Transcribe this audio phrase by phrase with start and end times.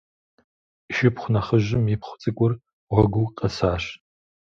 [0.89, 2.51] И шыпхъу нэхъыжьым ипхъу цӏыкӏур
[2.91, 3.83] гъуэгыу къэсащ.